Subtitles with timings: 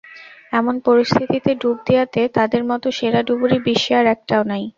[0.53, 4.65] এমন পরিস্থিতিতে ডুব দেয়াতে তাদের মতো সেরা ডুবুরি বিশ্বে আর একটাও নেই।